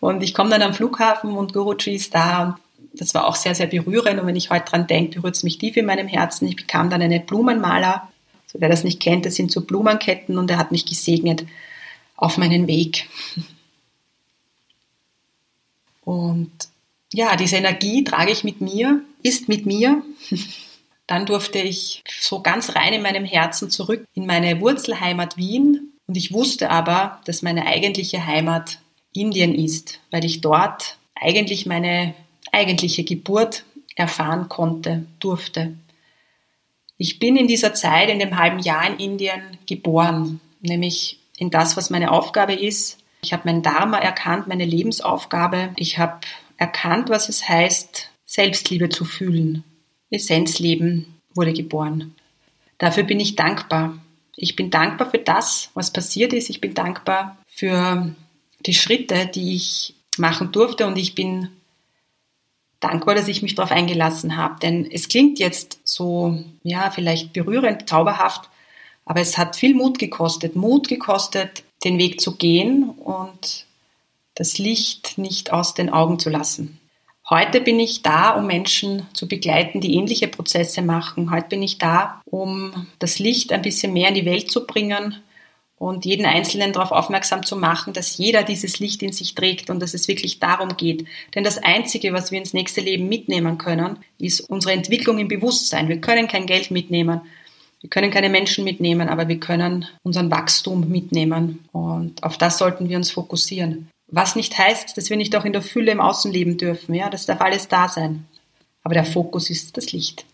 Und 0.00 0.22
ich 0.22 0.34
komme 0.34 0.50
dann 0.50 0.62
am 0.62 0.74
Flughafen 0.74 1.32
und 1.32 1.52
Guruji 1.52 1.94
ist 1.94 2.14
da 2.14 2.42
und 2.42 2.56
das 2.92 3.14
war 3.14 3.26
auch 3.26 3.36
sehr, 3.36 3.54
sehr 3.54 3.66
berührend. 3.66 4.20
Und 4.20 4.26
wenn 4.26 4.36
ich 4.36 4.50
heute 4.50 4.70
dran 4.70 4.86
denke, 4.86 5.20
berührt 5.20 5.36
es 5.36 5.42
mich 5.42 5.58
tief 5.58 5.76
in 5.76 5.86
meinem 5.86 6.08
Herzen. 6.08 6.48
Ich 6.48 6.56
bekam 6.56 6.90
dann 6.90 7.02
eine 7.02 7.20
Blumenmaler. 7.20 8.08
So, 8.46 8.60
wer 8.60 8.68
das 8.68 8.84
nicht 8.84 9.00
kennt, 9.00 9.26
das 9.26 9.34
sind 9.34 9.52
so 9.52 9.60
Blumenketten 9.60 10.38
und 10.38 10.50
er 10.50 10.58
hat 10.58 10.72
mich 10.72 10.86
gesegnet 10.86 11.44
auf 12.16 12.38
meinen 12.38 12.66
Weg. 12.66 13.08
Und 16.02 16.50
ja, 17.12 17.36
diese 17.36 17.56
Energie 17.56 18.04
trage 18.04 18.32
ich 18.32 18.44
mit 18.44 18.60
mir, 18.62 19.02
ist 19.22 19.48
mit 19.48 19.66
mir. 19.66 20.02
Dann 21.08 21.26
durfte 21.26 21.58
ich 21.58 22.04
so 22.20 22.40
ganz 22.42 22.76
rein 22.76 22.92
in 22.92 23.02
meinem 23.02 23.24
Herzen 23.24 23.70
zurück 23.70 24.04
in 24.14 24.26
meine 24.26 24.60
Wurzelheimat 24.60 25.36
Wien. 25.36 25.94
Und 26.06 26.16
ich 26.16 26.32
wusste 26.32 26.70
aber, 26.70 27.20
dass 27.24 27.42
meine 27.42 27.66
eigentliche 27.66 28.26
Heimat 28.26 28.78
Indien 29.14 29.54
ist, 29.54 29.98
weil 30.10 30.24
ich 30.24 30.42
dort 30.42 30.96
eigentlich 31.14 31.66
meine 31.66 32.14
eigentliche 32.52 33.04
Geburt 33.04 33.64
erfahren 33.96 34.48
konnte, 34.48 35.06
durfte. 35.18 35.74
Ich 36.98 37.18
bin 37.18 37.36
in 37.36 37.48
dieser 37.48 37.74
Zeit, 37.74 38.10
in 38.10 38.18
dem 38.18 38.38
halben 38.38 38.58
Jahr 38.58 38.86
in 38.86 38.98
Indien 38.98 39.42
geboren, 39.66 40.40
nämlich 40.60 41.18
in 41.38 41.48
das, 41.48 41.76
was 41.76 41.90
meine 41.90 42.12
Aufgabe 42.12 42.52
ist. 42.52 42.98
Ich 43.22 43.32
habe 43.32 43.44
mein 43.46 43.62
Dharma 43.62 43.98
erkannt, 43.98 44.46
meine 44.46 44.66
Lebensaufgabe. 44.66 45.70
Ich 45.76 45.98
habe 45.98 46.20
erkannt, 46.58 47.08
was 47.08 47.28
es 47.30 47.48
heißt, 47.48 48.10
Selbstliebe 48.26 48.90
zu 48.90 49.06
fühlen. 49.06 49.64
Essenzleben 50.10 51.20
wurde 51.34 51.52
geboren. 51.52 52.14
Dafür 52.78 53.02
bin 53.02 53.20
ich 53.20 53.36
dankbar. 53.36 53.98
Ich 54.36 54.56
bin 54.56 54.70
dankbar 54.70 55.10
für 55.10 55.18
das, 55.18 55.70
was 55.74 55.92
passiert 55.92 56.32
ist. 56.32 56.48
Ich 56.48 56.60
bin 56.60 56.74
dankbar 56.74 57.36
für 57.48 58.14
die 58.64 58.74
Schritte, 58.74 59.26
die 59.26 59.56
ich 59.56 59.94
machen 60.16 60.52
durfte 60.52 60.86
und 60.86 60.96
ich 60.96 61.14
bin 61.14 61.48
dankbar, 62.80 63.14
dass 63.14 63.28
ich 63.28 63.42
mich 63.42 63.54
darauf 63.54 63.72
eingelassen 63.72 64.36
habe. 64.36 64.60
Denn 64.60 64.88
es 64.90 65.08
klingt 65.08 65.38
jetzt 65.38 65.80
so, 65.84 66.42
ja, 66.62 66.90
vielleicht 66.90 67.32
berührend, 67.32 67.88
zauberhaft, 67.88 68.48
aber 69.04 69.20
es 69.20 69.38
hat 69.38 69.56
viel 69.56 69.74
Mut 69.74 69.98
gekostet. 69.98 70.54
Mut 70.54 70.88
gekostet, 70.88 71.64
den 71.84 71.98
Weg 71.98 72.20
zu 72.20 72.36
gehen 72.36 72.90
und 72.90 73.66
das 74.34 74.58
Licht 74.58 75.18
nicht 75.18 75.52
aus 75.52 75.74
den 75.74 75.90
Augen 75.90 76.18
zu 76.18 76.30
lassen. 76.30 76.78
Heute 77.30 77.60
bin 77.60 77.78
ich 77.78 78.00
da, 78.00 78.30
um 78.30 78.46
Menschen 78.46 79.06
zu 79.12 79.28
begleiten, 79.28 79.82
die 79.82 79.96
ähnliche 79.96 80.28
Prozesse 80.28 80.80
machen. 80.80 81.30
Heute 81.30 81.48
bin 81.48 81.62
ich 81.62 81.76
da, 81.76 82.22
um 82.24 82.86
das 83.00 83.18
Licht 83.18 83.52
ein 83.52 83.60
bisschen 83.60 83.92
mehr 83.92 84.08
in 84.08 84.14
die 84.14 84.24
Welt 84.24 84.50
zu 84.50 84.66
bringen 84.66 85.16
und 85.76 86.06
jeden 86.06 86.24
Einzelnen 86.24 86.72
darauf 86.72 86.90
aufmerksam 86.90 87.44
zu 87.44 87.56
machen, 87.56 87.92
dass 87.92 88.16
jeder 88.16 88.44
dieses 88.44 88.80
Licht 88.80 89.02
in 89.02 89.12
sich 89.12 89.34
trägt 89.34 89.68
und 89.68 89.80
dass 89.80 89.92
es 89.92 90.08
wirklich 90.08 90.40
darum 90.40 90.78
geht. 90.78 91.06
Denn 91.34 91.44
das 91.44 91.58
Einzige, 91.58 92.14
was 92.14 92.32
wir 92.32 92.38
ins 92.38 92.54
nächste 92.54 92.80
Leben 92.80 93.08
mitnehmen 93.10 93.58
können, 93.58 93.98
ist 94.18 94.40
unsere 94.40 94.72
Entwicklung 94.72 95.18
im 95.18 95.28
Bewusstsein. 95.28 95.88
Wir 95.88 96.00
können 96.00 96.28
kein 96.28 96.46
Geld 96.46 96.70
mitnehmen, 96.70 97.20
wir 97.82 97.90
können 97.90 98.10
keine 98.10 98.30
Menschen 98.30 98.64
mitnehmen, 98.64 99.08
aber 99.08 99.28
wir 99.28 99.38
können 99.38 99.86
unseren 100.02 100.30
Wachstum 100.30 100.88
mitnehmen 100.88 101.68
und 101.72 102.24
auf 102.24 102.38
das 102.38 102.56
sollten 102.56 102.88
wir 102.88 102.96
uns 102.96 103.10
fokussieren. 103.10 103.88
Was 104.08 104.36
nicht 104.36 104.56
heißt, 104.56 104.96
dass 104.96 105.10
wir 105.10 105.16
nicht 105.16 105.36
auch 105.36 105.44
in 105.44 105.52
der 105.52 105.62
Fülle 105.62 105.92
im 105.92 106.00
Außen 106.00 106.32
leben 106.32 106.56
dürfen, 106.56 106.94
ja, 106.94 107.10
das 107.10 107.26
darf 107.26 107.40
alles 107.40 107.68
da 107.68 107.88
sein. 107.88 108.26
Aber 108.82 108.94
der 108.94 109.04
Fokus 109.04 109.50
ist 109.50 109.76
das 109.76 109.92
Licht. 109.92 110.24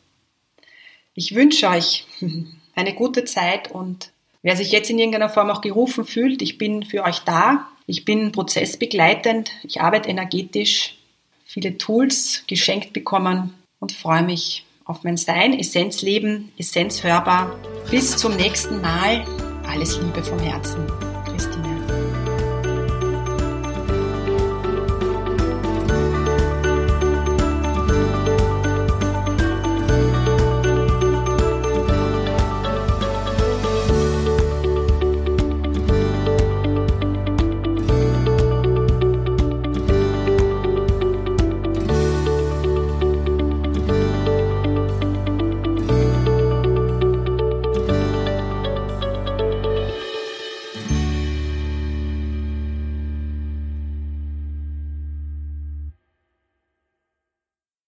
Ich 1.15 1.35
wünsche 1.35 1.69
euch 1.69 2.07
eine 2.75 2.95
gute 2.95 3.25
Zeit 3.25 3.71
und 3.71 4.13
Wer 4.45 4.57
sich 4.59 4.73
jetzt 4.73 4.91
in 4.91 4.99
irgendeiner 4.99 5.31
Form 5.31 5.51
auch 5.51 5.63
gerufen 5.63 6.05
fühlt, 6.05 6.43
ich 6.43 6.59
bin 6.59 6.83
für 6.83 7.03
euch 7.03 7.21
da, 7.21 7.67
ich 7.87 8.05
bin 8.05 8.31
prozessbegleitend, 8.31 9.51
ich 9.63 9.81
arbeite 9.81 10.11
energetisch, 10.11 10.99
viele 11.47 11.79
Tools 11.79 12.45
geschenkt 12.47 12.93
bekommen 12.93 13.55
und 13.81 13.93
freue 13.93 14.23
mich 14.23 14.67
auf 14.85 15.03
mein 15.03 15.17
Sein, 15.17 15.59
Essenzleben, 15.59 16.53
Essenzhörbar. 16.59 17.59
Bis 17.91 18.19
zum 18.19 18.37
nächsten 18.37 18.83
Mal. 18.83 19.25
Alles 19.67 19.99
Liebe 19.99 20.23
vom 20.23 20.39
Herzen. 20.39 21.04